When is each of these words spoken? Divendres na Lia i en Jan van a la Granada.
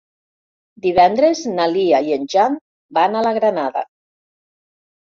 Divendres 0.85 1.43
na 1.59 1.69
Lia 1.75 2.01
i 2.09 2.17
en 2.17 2.27
Jan 2.35 2.59
van 3.01 3.21
a 3.21 3.23
la 3.31 3.39
Granada. 3.41 3.87